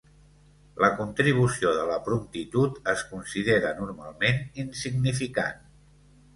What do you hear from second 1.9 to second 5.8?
la promptitud es considera normalment insignificant.